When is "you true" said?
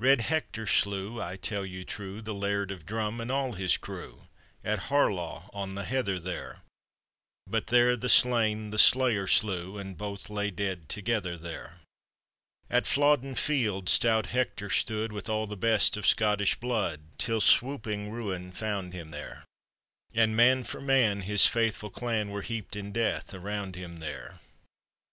1.64-2.20